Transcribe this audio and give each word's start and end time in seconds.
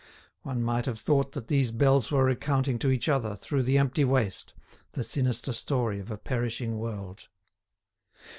One 0.41 0.63
might 0.63 0.87
have 0.87 0.97
thought 0.97 1.33
that 1.33 1.47
these 1.47 1.69
bells 1.69 2.09
were 2.09 2.25
recounting 2.25 2.79
to 2.79 2.89
each 2.89 3.07
other, 3.07 3.35
through 3.35 3.61
the 3.61 3.77
empty 3.77 4.03
waste, 4.03 4.55
the 4.93 5.03
sinister 5.03 5.53
story 5.53 5.99
of 5.99 6.09
a 6.09 6.17
perishing 6.17 6.79
world. 6.79 7.27